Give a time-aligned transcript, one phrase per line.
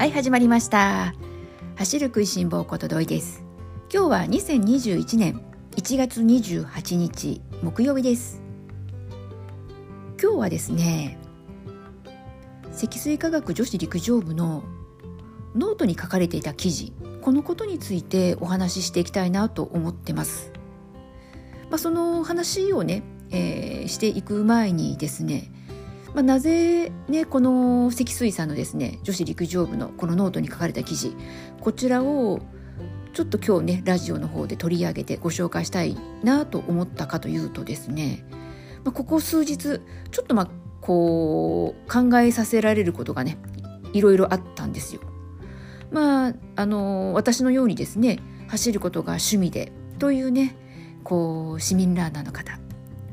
[0.00, 1.14] はい始まりました。
[1.76, 3.44] 走る食いしん坊ことどいです。
[3.92, 5.42] 今日は2021年
[5.76, 8.40] 1月28日木曜日です。
[10.18, 11.18] 今日はですね
[12.72, 14.64] 積水化学女子陸上部の
[15.54, 20.50] ノートに書かれていた記事このことについてお話ししていきたいなと思ってます、
[21.68, 25.52] まあ、その話をね、えー、していく前にですね
[26.14, 31.14] まあ、なぜねこの積水さんのですね女子陸上部のこのノートに書かれた記事
[31.60, 32.40] こちらを
[33.12, 38.24] ちょっと今日ねラジオの方で取り上げてご紹介したいなと思ったかというとですね、
[38.84, 39.78] まあ、ここ数日ちょ
[40.22, 43.38] っとまあこう考えさせられることがね
[43.92, 45.02] いろいろあったんですよ。
[45.90, 50.56] まああの私のようにですね走ることが趣味でというね
[51.02, 52.58] こう市民ランナーの方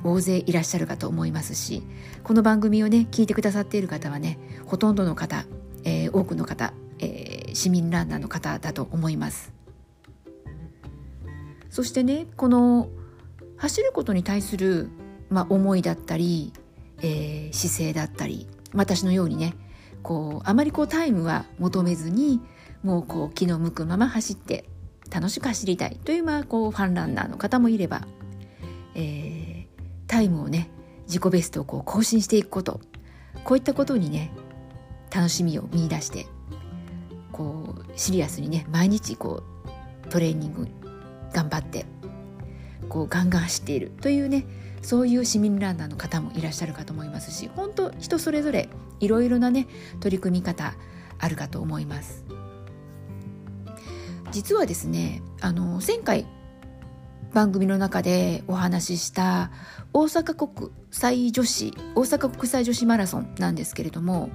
[0.04, 1.84] 大勢いらっしゃるかと思いますし
[2.24, 5.46] この番組をね聞いてくださっている方はねほとんどの方、
[5.84, 9.54] えー、多くの方、えー、市民ランナーの方だと思います。
[11.70, 12.90] そしてねこの
[13.58, 14.90] 走ることに対する、
[15.30, 16.54] まあ、思いだったり、
[17.02, 19.54] えー、姿勢だったり私のようにね
[20.04, 22.40] こうあまりこうタイムは求めずに
[22.84, 24.66] もうこう気の向くまま走って
[25.12, 28.08] 楽しく走りたいというまあこうファンランナーの方もいれば、
[28.96, 29.37] えー、
[30.08, 30.70] タイムをね
[31.06, 32.80] 自己ベストをこう更新していくこと。
[33.44, 34.32] こういったことにね
[35.14, 36.28] 楽しみを見いだして
[37.32, 39.44] こうシリアスにね毎日こ
[40.06, 40.68] うトレーニング
[41.32, 41.86] 頑張って
[42.90, 43.92] こうガンガン走っている。
[44.02, 44.46] というね
[44.82, 49.68] そういう市民ランナーの方もいらっしゃるかと思いますし本当人それぞれいろいろなね
[50.00, 50.74] 取り組み方
[51.20, 52.26] あるかと思います。
[54.32, 56.26] 実はですねあの前回
[57.38, 59.52] 番組の中でお話しした
[59.94, 64.32] 大阪国際女子大阪国際女子マラソンなんですけれども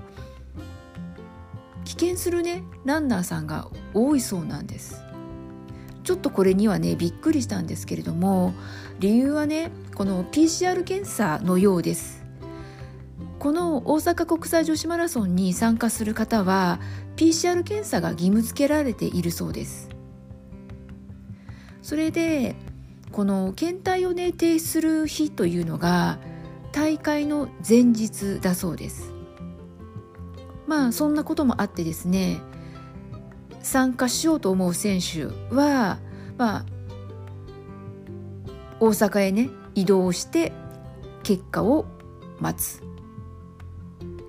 [1.85, 5.03] 棄権するねランナーさんが多いそうなんです。
[6.05, 8.55] ちょっとこれにはねびっくりしたんですけれども
[9.01, 12.25] 理由はねこの PCR 検査のようです。
[13.41, 16.79] この大阪国際女子マラソンに参加する方は
[17.17, 19.89] PCR 検査が義務付けられているそうです。
[21.83, 22.55] それで
[23.13, 26.19] この検体をね提出する日というのが
[26.73, 29.13] 大会の前日だそうです。
[30.67, 32.41] まあそんなこともあってですね
[33.63, 35.99] 参加しようと思う選手は
[36.39, 36.67] まあ
[38.81, 40.53] 大阪へね移動して
[41.23, 41.85] 結果を
[42.41, 42.83] 待つ。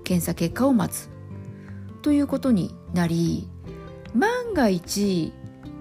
[0.04, 1.08] 検査結果を待つ。
[2.02, 3.48] ということになり
[4.14, 5.32] 万が一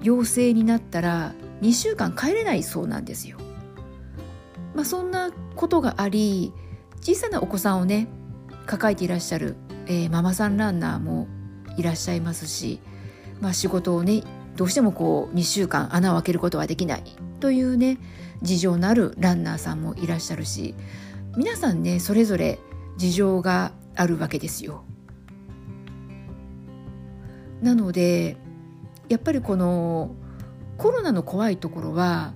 [0.02, 1.34] 陽性になったら
[1.64, 3.38] 2週間帰れないそうなんですよ。
[4.76, 6.52] まあ、そんなことがあり
[7.02, 8.08] 小さなお子さんをね
[8.66, 11.28] 抱えていらっしゃる、えー、ママさんランナーも
[11.78, 12.80] いらっしゃいますし、
[13.40, 14.24] まあ、仕事をね
[14.56, 17.04] どうしてもこう2週間穴を開けることはできない
[17.40, 17.98] というね
[18.42, 20.76] 事情のあるランナーさんもいらっしゃるし
[21.38, 22.60] 皆さんねそれぞれ
[22.98, 24.84] 事情があるわけですよ。
[27.62, 28.38] なので
[29.08, 30.16] やっぱりこの
[30.84, 32.34] コロナの怖いところは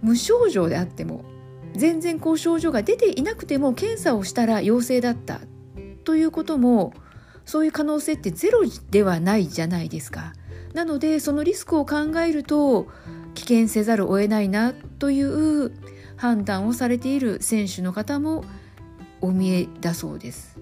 [0.00, 1.26] 無症状であっても
[1.74, 5.40] 全然こう症状が出ていなくても検査をしたら陽性だった
[6.04, 6.94] ということも
[7.44, 10.32] そういう可能性ってゼロではないじゃないですか。
[10.72, 12.86] なのでそのリスクを考えると
[13.34, 15.72] 危険せざるを得ないなという
[16.16, 18.44] 判断をされている選手の方も
[19.20, 20.58] お見えだそうです。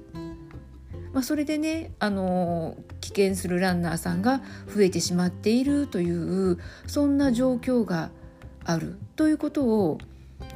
[1.16, 8.10] まあ、それでねあの危険するランナーさんが増えてしまっているというそんな状況が
[8.66, 9.96] あるということを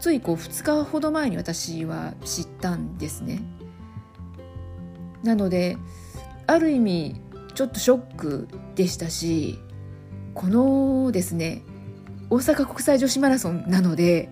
[0.00, 3.40] ついこう2日ほど前に私は知ったんですね。
[5.22, 5.78] なので
[6.46, 7.22] ある意味
[7.54, 9.58] ちょっとショックでしたし
[10.34, 11.62] このですね
[12.28, 14.28] 大阪国際女子マラソンなので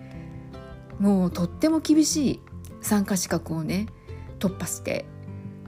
[0.99, 2.39] もうとっても厳しい
[2.81, 3.87] 参加資格をね
[4.37, 5.07] 突破して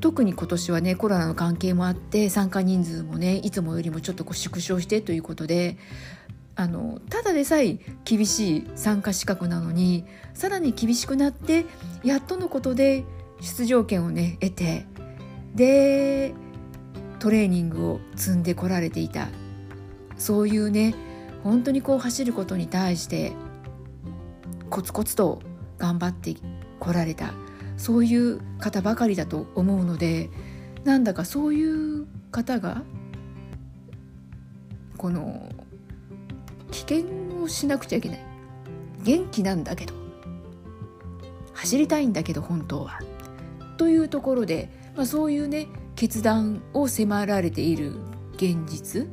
[0.02, 5.78] 特に今年はねコロナの関係もあって参加人数もねいつもよりもちょっとこう縮小してということで
[6.56, 11.66] あのただでさえ厳しい参加資格なのにさらに厳しくなって
[12.04, 13.06] やっとのことで
[13.40, 14.86] 出場権をね得て
[15.56, 16.34] で
[17.20, 19.30] トレーニングを積んでこられていた。
[20.18, 20.94] そういうね
[21.44, 23.34] 本当にこう走ることに対して
[24.70, 25.42] コツコツと
[25.80, 26.36] 頑張って
[26.80, 27.34] こられた。
[27.82, 30.30] そういう方ばかりだと思うので
[30.84, 32.84] なんだかそういう方が
[34.98, 35.50] この
[36.70, 38.26] 危険をしなくちゃいけない。
[39.04, 39.96] 元気なんだけど
[41.54, 43.00] 走りたいんだけど本当は。
[43.78, 47.96] というところで、まあ、そういうね決断を迫られている
[48.36, 49.08] 現実。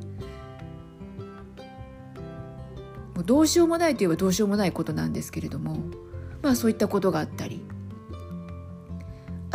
[3.15, 5.79] もうどうしようもないといえばどうしようもないことなんですけれども
[6.43, 7.65] まあそういったことがあったり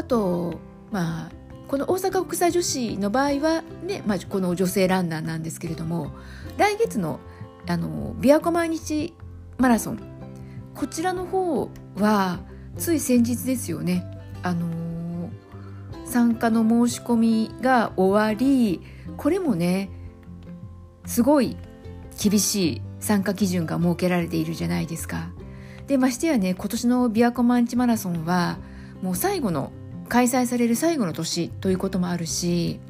[0.04, 0.60] あと
[0.92, 1.30] まあ
[1.66, 6.10] この大阪国際女子の場合はね、まあ、この女性ランナーなんですけれども
[6.58, 7.20] 来月の
[7.66, 9.14] あの琵琶湖毎日
[9.56, 10.00] マラソン
[10.74, 12.40] こちらの方は
[12.76, 14.04] つい先日ですよね
[14.42, 15.30] あのー、
[16.04, 18.82] 参加の申し込みが終わり
[19.16, 19.88] これもね
[21.06, 21.56] すごい
[22.22, 25.30] 厳しい参加基準が設けられているじゃないですか。
[25.86, 28.58] でましてやね今年の琵琶湖毎日マラソンは
[29.00, 29.72] もう最後の
[30.08, 32.80] 開催される最後の年ということもあるし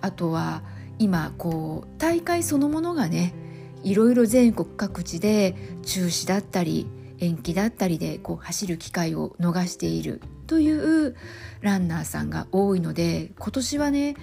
[0.00, 0.62] あとは
[0.98, 3.34] 今こう大会そのものがね
[3.82, 6.86] いろいろ全国各地で中止だったり
[7.18, 11.16] 延期だったりでこう走る機会を逃しているという
[11.60, 14.16] ランナーさんが多いので今年はね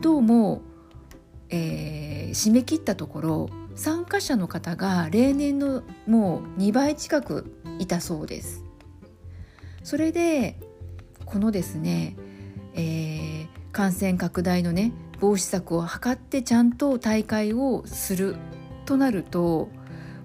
[0.00, 0.62] どうも、
[1.50, 8.64] えー、締め切ったところ参加者の方が例年のもう2倍近くいたそうです。
[9.82, 10.58] それで
[11.30, 12.16] このですね、
[12.74, 18.36] えー、感染拡大のね防止策を図ってちゃんと大会をする
[18.84, 19.68] となると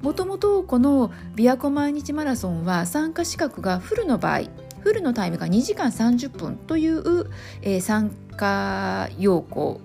[0.02, 4.42] もともとこの琵琶湖毎日マラソンは参加資格がフルの場合
[4.82, 7.30] フルのタイムが2時間30分という、
[7.62, 9.82] えー、参加要項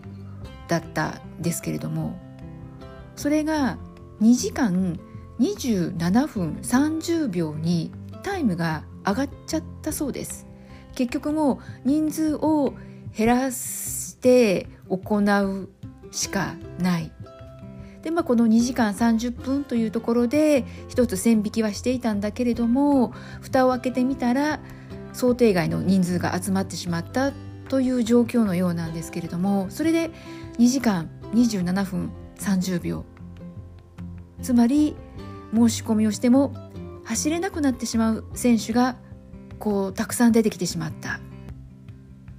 [0.68, 2.18] だったんですけれども
[3.16, 3.78] それが
[4.20, 4.98] 2時間
[5.38, 7.90] 27分30秒に
[8.22, 10.49] タイムが上がっちゃったそうです。
[10.94, 12.74] 結局もう人数を
[13.16, 15.68] 減らして行う
[16.10, 17.12] しかない。
[18.02, 24.60] で、まあ、この2時間30分というところで一つ線引きはしていたんだけれども蓋を開けてみたら
[25.12, 27.32] 想定外の人数が集まってしまった
[27.68, 30.10] という状況のようなんですけれどもそれで
[30.58, 33.04] 2時間27分30秒。
[34.42, 34.96] つまり
[35.54, 36.54] 申し込みをしても
[37.04, 38.96] 走れなくなってしまう選手が
[39.60, 41.20] こうたくさん出てきてしまった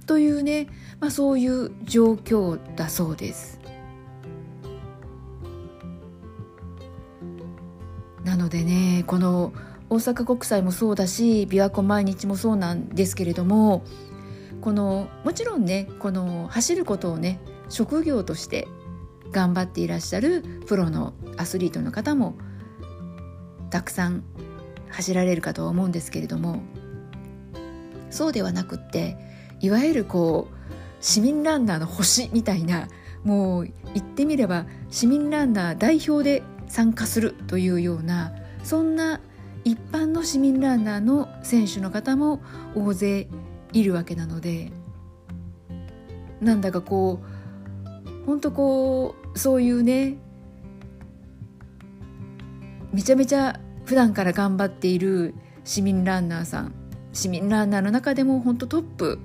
[0.06, 0.66] というね、
[1.00, 3.60] まあ、そういう状況だそうです。
[8.24, 9.52] なのでねこの
[9.88, 13.84] 大阪国際もそうだし琵琶湖毎日もそうなんですけれども
[14.60, 18.68] このもちろんねこの走ることをね職業として
[19.32, 22.36] 頑張っていらっしゃるプロのアスリートの方も
[23.70, 24.24] たくさん
[24.90, 26.62] 走られるかと思うんですけれども
[28.12, 29.16] そうではなくって
[29.60, 30.54] いわゆるこう
[31.00, 32.88] 市民ランナーの星みたいな
[33.24, 38.32] もう言ってみれば市民ランナー代表で参加するというような
[38.62, 39.20] そんな
[39.64, 42.40] 一般の市民ランナーの選手の方も
[42.74, 43.28] 大勢
[43.72, 44.72] いるわけなので
[46.40, 50.18] なんだかこう本当こうそういうね
[52.92, 55.34] めちゃめちゃ普段から頑張っている
[55.64, 56.74] 市民ランナーさん
[57.12, 59.18] 市民ランナーの中でも本当トップ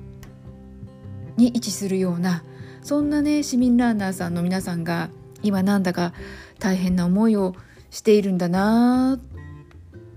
[1.38, 2.44] に位置するような
[2.82, 5.10] そんなね市民ランナーさんの皆さんが
[5.44, 6.14] 今なんだか
[6.60, 7.56] 大変な思いを
[7.90, 9.20] しているんだな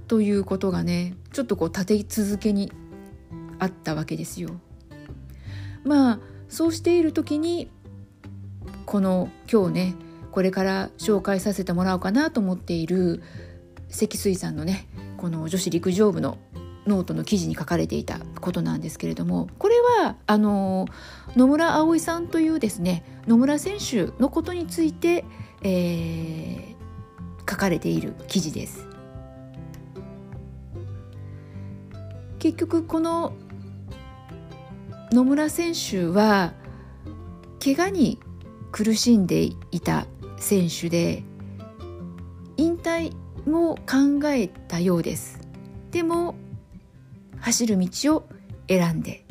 [0.09, 2.73] ということがねちょっとこう立て続けに
[3.59, 4.51] あったわけですよ。
[5.85, 7.71] まあそうしている時に
[8.87, 9.95] この今日ね
[10.33, 13.23] これから紹介させてもらおうかなと思っている
[13.89, 16.39] 積水さんのねこの女子陸上部の
[16.87, 20.87] ノートの記事に書かれていたことなんですけれどもこれはあの
[21.37, 25.25] 野村葵さんというですね野村選手のことについて、
[25.63, 28.87] えー、書かれている記事です。
[32.39, 33.35] 結局この
[35.13, 36.55] 野村選手は
[37.63, 38.19] 怪我に
[38.73, 40.07] 苦しんでいた
[40.39, 41.23] 選手で
[42.57, 43.13] 引退
[43.47, 45.41] も考えたようです
[45.91, 46.35] でも
[47.41, 48.29] 走る道を
[48.69, 49.25] 選んで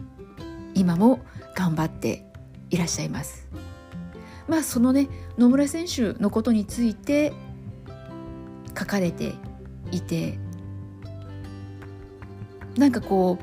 [0.74, 1.20] 今も
[1.56, 2.25] 頑張って
[2.70, 3.48] いらっしゃいます。
[4.48, 7.34] まあそのね野村選手のことについて
[8.78, 9.34] 書かれて
[9.92, 10.39] いて
[12.75, 13.38] なんかこ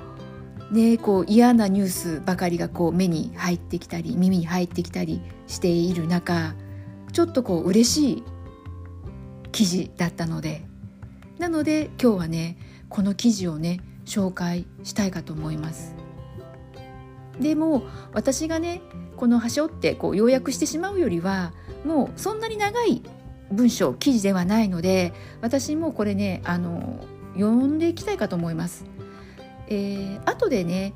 [0.70, 6.54] うねこう嫌なニュースばかりがこう目に入ってきたり耳に入ってきたりしている中
[7.12, 8.22] ちょっとこう嬉しい
[9.52, 10.64] 記事だったので
[11.38, 12.58] なので今日はね
[12.88, 15.94] この記事をね紹介したいかと思います。
[17.40, 17.82] でも
[18.14, 18.80] 私がね
[19.16, 21.52] この端折ってこう要約してしまうよりは
[21.84, 23.02] もうそんなに長い
[23.50, 28.84] 文章記事ではないので私もこれねあの読んでいきたいかと思います。
[29.68, 30.94] えー、後でね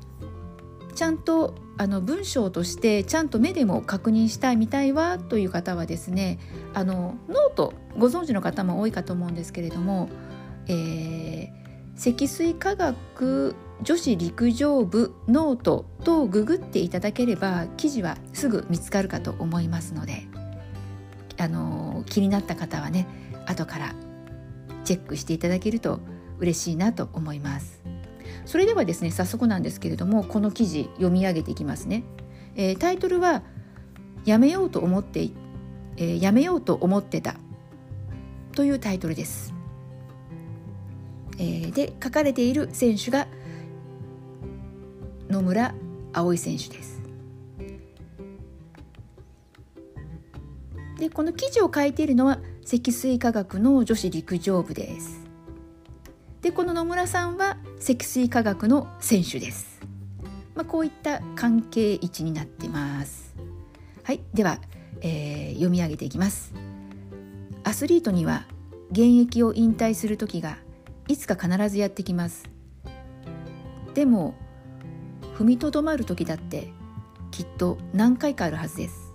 [0.95, 6.39] ちゃんとあの文章としてちゃんと目でも確認したいみたいわという方はですね
[6.73, 10.09] あのノートご存知の方も多いかと思うんですけれども、
[10.67, 11.60] えー、
[11.95, 20.23] 積水化学女子陸上部ノートとググっていただければ記事はすぐ見つかるかと思いますので
[21.37, 23.07] あの気になった方はね
[23.47, 23.95] 後から
[24.83, 25.99] チェックしていただけると
[26.39, 27.81] 嬉しいなと思います。
[28.45, 32.03] それではですね早速なんですけれどもこの記事読み上げていきますね、
[32.55, 33.43] えー、タイトルは
[34.25, 35.29] やめようと思って、
[35.97, 37.35] えー、やめようと思ってた
[38.53, 39.53] というタイトルです、
[41.41, 43.27] えー、で書かれている選手が
[45.27, 45.73] 野村
[46.13, 47.01] 葵選手です。
[50.99, 55.19] でこの記事を書いているのは積水化学の女子陸上部です。
[56.43, 59.79] でこの野村さんは積水化学の選手です、
[60.55, 63.33] まあ、こういった関係位置になってます。
[64.03, 64.59] はいでは、
[65.01, 66.53] えー、読み上げていきます。
[67.63, 68.45] アスリートには
[68.91, 70.57] 現役を引退する時が
[71.11, 72.49] いつか必ずやってきます。
[73.93, 74.33] でも
[75.37, 76.71] 踏みとどまる時だって
[77.31, 79.11] きっと何回かあるはずです。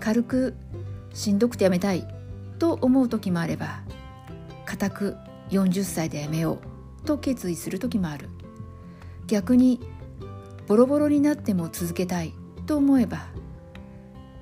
[0.00, 0.54] 軽く
[1.12, 2.08] しんどくてやめたい
[2.58, 3.82] と思う時もあれば
[4.64, 5.16] 固く
[5.50, 6.58] 40歳でやめよ
[7.02, 8.30] うと決意する時もある。
[9.26, 9.80] 逆に
[10.66, 12.32] ボロボロになっても続けたい
[12.64, 13.26] と思えば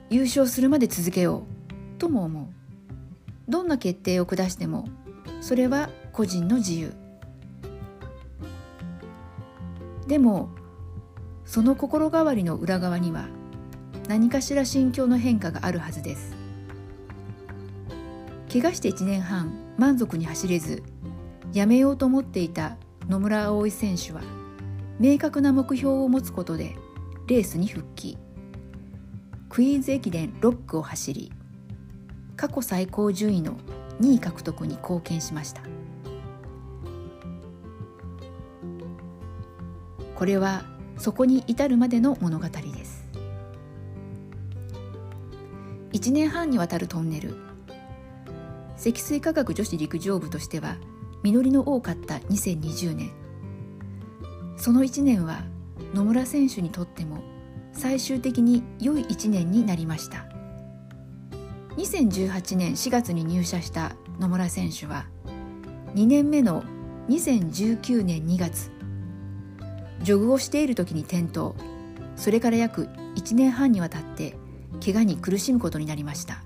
[0.08, 1.48] 優勝するまで続けよ
[1.96, 3.50] うとも思う。
[3.50, 4.88] どんな決定を下しても
[5.40, 6.92] それは個人の自由。
[10.06, 10.50] でも
[11.44, 13.28] その心変わりの裏側には
[14.08, 16.36] 何かしら心境の変化があるはずです。
[18.52, 20.82] 怪我して1年半満足に走れず
[21.52, 22.76] やめようと思っていた
[23.08, 24.20] 野村葵選手は
[24.98, 26.74] 明確な目標を持つことで
[27.28, 28.18] レースに復帰。
[29.48, 31.32] クイーンズ駅伝6区を走り
[32.36, 33.56] 過去最高順位の
[34.00, 35.62] 2位獲得に貢献しました。
[40.14, 40.64] これは
[40.98, 43.08] そこに至るまでの物語です。
[45.92, 47.50] 1年半にわたるトンネル。
[48.80, 50.78] 積水化学女子陸上部としては
[51.22, 53.10] 実りの多かった2020年
[54.56, 55.44] その1年は
[55.92, 57.22] 野村選手にとっても
[57.74, 60.29] 最終的に良い1年になりました。
[61.76, 65.06] 2018年4月に入社した野村選手は
[65.94, 66.62] 2年目の
[67.08, 68.70] 2019年2月
[70.02, 71.52] ジョグをしている時に転倒。
[72.16, 74.36] それから約1年半にわたって
[74.84, 76.42] 怪我に苦しむことになりました。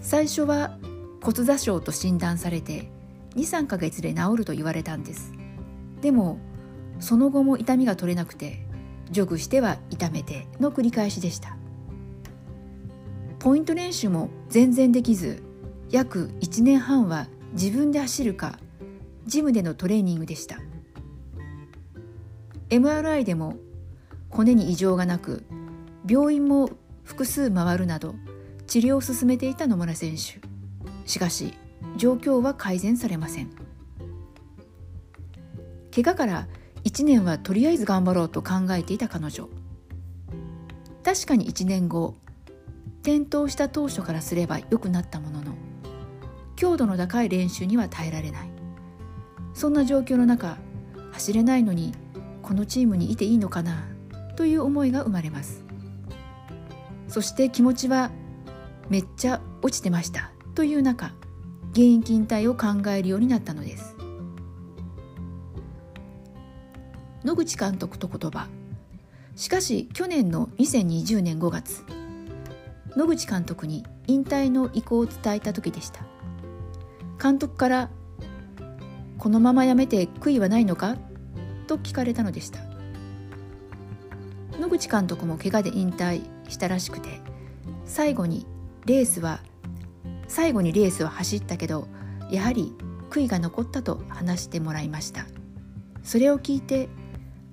[0.00, 0.78] 最初は
[1.22, 2.90] 骨座症と診断されて
[3.34, 5.32] 23ヶ月で治ると言われたんです。
[6.00, 6.38] でも
[7.00, 8.64] その後も痛みが取れなくて
[9.10, 11.56] ジョグしては痛めての繰り返しでした。
[13.46, 15.40] ポイント練習も全然できず
[15.88, 18.58] 約1年半は自分で走るか
[19.24, 20.58] ジムでのトレーニングでした。
[22.70, 23.54] MRI でも
[24.30, 25.44] 骨に異常がなく
[26.08, 26.70] 病院も
[27.04, 28.16] 複数回るなど
[28.66, 30.40] 治療を進めていた野村選手。
[31.08, 31.54] しかし
[31.96, 33.50] 状況は改善されません。
[35.94, 36.48] 怪我から
[36.82, 39.48] 1年はとりあえず頑張ろうと考えていた彼女。
[41.04, 42.16] 確かに1年後
[43.06, 45.52] 転倒した当初からすれば良くなったものの
[46.56, 48.50] 強度の高い練習には耐えられない。
[49.54, 50.58] そんな状況の中
[51.12, 51.92] 走れないのに
[52.42, 53.86] このチームにいていいのかな
[54.34, 55.64] という思いが生まれます。
[57.06, 58.10] そして気持ちは
[58.88, 61.14] めっちゃ落ちてましたという中
[61.70, 63.94] 現役引退を考えるようになったのです。
[67.24, 68.48] 野口監督と言葉。
[69.36, 71.84] しかし去年の2020年5月
[72.96, 76.00] 野口監督に引退の意向を伝えた時でした。
[77.22, 77.90] 監督から
[79.18, 80.96] 「このまま辞めて悔いはないのか?」
[81.68, 82.60] と聞かれたのでした。
[84.58, 87.20] 野口監督も怪我で引退したらしくて
[87.84, 88.46] 最後に
[88.86, 89.40] レースは
[90.28, 91.88] 最後にレースを走ったけど
[92.30, 92.74] やはり
[93.10, 95.26] 悔いが残ったと話してもらいました。
[96.02, 96.88] それを聞いて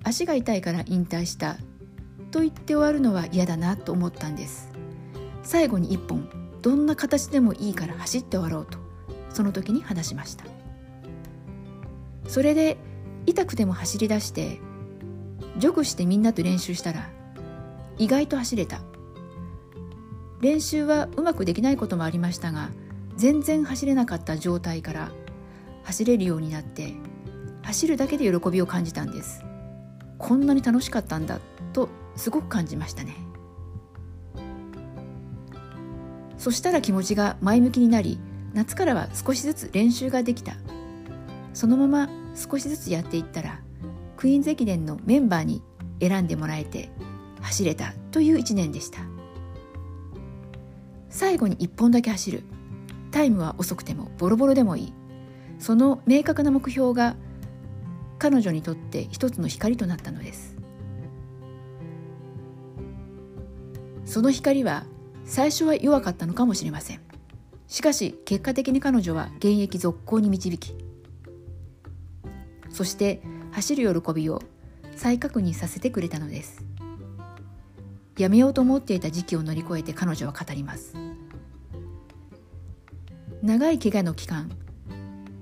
[0.03, 1.57] 足が痛いから引退した
[2.31, 4.73] と言って終わるのは嫌だなと思ったんです。
[5.43, 6.27] 最後に一本
[6.62, 8.77] どんな形でもいいから走って終わろうと
[9.29, 10.45] その時に話しました。
[12.27, 12.77] それで
[13.25, 14.59] 痛くても走り出して
[15.57, 17.09] ジョグしてみんなと練習したら
[17.97, 18.81] 意外と走れた。
[20.41, 22.69] 練習はうまくできないこともありましたが
[23.15, 25.12] 全然走れなかった状態から
[25.83, 26.93] 走れるようになって
[27.62, 29.43] 走るだけで喜びを感じたんです。
[30.17, 31.39] こんなに楽しかったんだ
[31.71, 33.15] とすごく感じましたね。
[36.43, 38.19] そしたら気持ちが前向きになり
[38.53, 40.57] 夏からは少しずつ練習ができた。
[41.53, 43.62] そのまま少しずつやっていったら
[44.17, 45.63] クイーンズ駅伝のメンバーに
[46.01, 46.89] 選んでもらえて
[47.39, 49.00] 走れたという一年でした。
[51.07, 52.43] 最後に1本だけ走る。
[53.12, 54.93] タイムは遅くてもボロボロでもいい。
[55.59, 57.15] その明確な目標が
[58.19, 60.57] 彼女にとって一つの光となったのです。
[64.03, 64.83] その光は
[65.25, 67.00] 最初は弱かったのかもしれません。
[67.68, 70.75] しかし結果的に彼女は現役続行に導き
[72.70, 74.42] そして走る喜びを
[74.96, 76.65] 再確認させてくれたのです。
[78.18, 80.96] やめようと思っていた時期を乗り越えて彼女は語ります。
[83.42, 84.51] 長い怪我の期間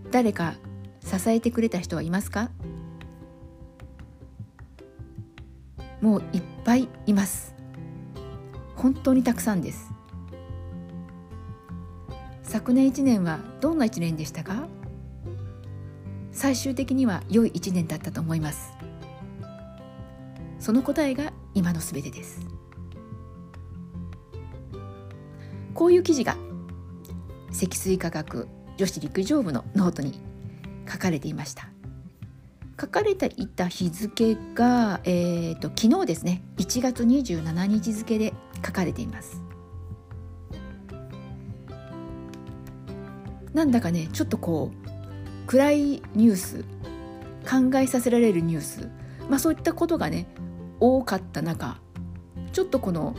[0.10, 0.56] 誰か
[1.02, 2.50] 支えてくれた人はいますか？
[6.00, 7.54] もういっぱいいます。
[8.82, 9.92] 本当にたくさんです。
[12.42, 14.68] 昨年1年はどんな1年でしたか？
[16.32, 18.74] 最終的には良い1年だったと思います。
[20.60, 22.40] その答えが今のすべてです。
[25.76, 26.36] こういう記事が
[27.52, 28.48] 積水化学
[28.78, 30.20] 女子陸上部のノートに
[30.92, 31.70] 書かれていました。
[32.80, 36.42] 書かれていた日付が、えーと、昨日ですね。
[36.58, 38.34] 1月27日付で
[38.66, 39.42] 書かれています。
[43.54, 45.78] なんだかねちょっとこう暗い
[46.16, 46.64] ニュース
[47.44, 48.90] 考えさせられるニュース、
[49.30, 50.28] まあ、そういったことがね
[50.80, 51.80] 多かった中
[52.54, 53.16] ちょっとこの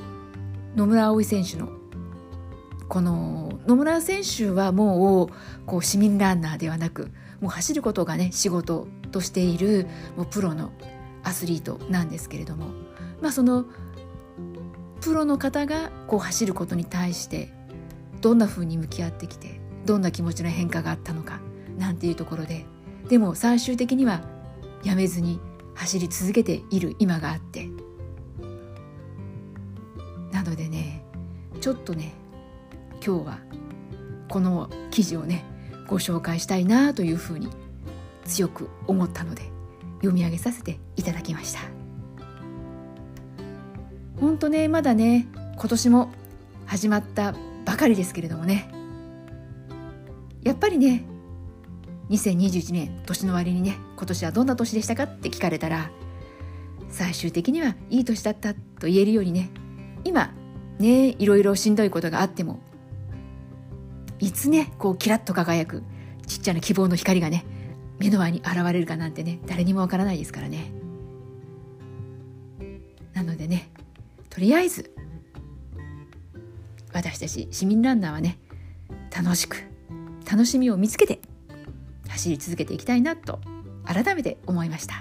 [0.77, 1.69] 野村葵選手の
[2.89, 5.29] この野村選手はもう
[5.67, 10.73] こう市民ランナーではなくもう走ることがね仕事としているもうプロの
[11.23, 12.67] アスリートなんですけれども、
[13.21, 13.67] まあ、その
[15.03, 17.53] プロの方がこう走ることに対して
[18.21, 21.41] どんなふうに向き合ってきてどんな気持ちの変化があったのか
[21.77, 22.65] なんていうところで
[23.09, 24.23] でも最終的には
[24.85, 25.41] やめずに
[25.75, 27.69] 走り続けている今があって
[30.31, 31.05] なのでね
[31.61, 32.13] ちょっとね
[33.05, 33.39] 今日は
[34.29, 35.45] この記事をね
[35.89, 37.49] ご紹介したいなというふうに
[38.25, 39.43] 強く思ったので
[39.97, 41.82] 読み上げさせていただきました。
[44.23, 46.13] 本当ねまだね今年も
[46.65, 48.71] 始まったばかりですけれどもね。
[50.45, 51.05] やっぱりね
[52.09, 55.91] 2021年年の終わりにね今年はどんな年でしたかって聞かれたら
[56.89, 59.51] 最終的にはいい年だったと言えるようにね
[60.05, 60.33] 今
[60.79, 62.61] ねいろいろしんどいことがあっても
[64.21, 65.83] いつねこうキラッと輝く
[66.29, 67.45] ちっちゃな希望の光がね
[67.99, 70.73] 目の前に現れるかなんてね誰にもわからないですからね。
[73.15, 73.72] なのでね
[74.33, 74.91] とりあえず
[76.95, 78.39] 私たち市民ランナーはね
[79.15, 79.59] 楽しく
[80.29, 81.21] 楽しみを見つけて
[82.09, 83.41] 走り続けていきたいなと
[83.85, 84.95] 改めて思いました。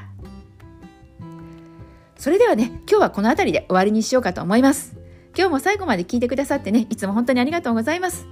[2.17, 4.97] それではね今日はこの辺りで終わりにしようかと思います。
[5.33, 8.27] 今日も最後まで聞いてくださってねいつも本当にありがとうございます。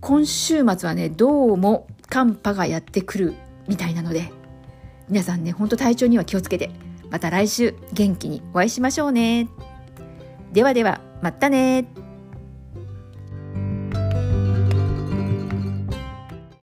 [0.00, 3.34] 今週末はねどうも寒波がやってくる
[3.66, 4.30] みたいなので
[5.08, 6.70] 皆さんねほんと体調には気をつけて
[7.10, 9.48] また来週元気にお会いしましょうね。
[10.54, 11.84] ではではまたね